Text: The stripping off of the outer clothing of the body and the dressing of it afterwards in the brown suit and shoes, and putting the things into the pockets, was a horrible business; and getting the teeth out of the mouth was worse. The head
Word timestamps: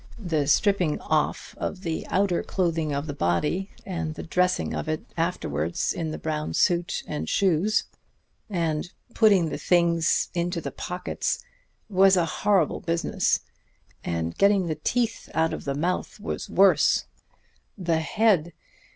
The 0.17 0.47
stripping 0.47 0.99
off 0.99 1.53
of 1.59 1.81
the 1.81 2.07
outer 2.09 2.41
clothing 2.41 2.91
of 2.91 3.05
the 3.05 3.13
body 3.13 3.69
and 3.85 4.15
the 4.15 4.23
dressing 4.23 4.73
of 4.73 4.89
it 4.89 5.05
afterwards 5.15 5.93
in 5.93 6.09
the 6.09 6.17
brown 6.17 6.55
suit 6.55 7.03
and 7.05 7.29
shoes, 7.29 7.83
and 8.49 8.89
putting 9.13 9.49
the 9.49 9.59
things 9.59 10.29
into 10.33 10.59
the 10.59 10.71
pockets, 10.71 11.43
was 11.87 12.17
a 12.17 12.25
horrible 12.25 12.79
business; 12.79 13.41
and 14.03 14.35
getting 14.39 14.65
the 14.65 14.73
teeth 14.73 15.29
out 15.35 15.53
of 15.53 15.65
the 15.65 15.75
mouth 15.75 16.19
was 16.19 16.49
worse. 16.49 17.05
The 17.77 17.99
head 17.99 18.53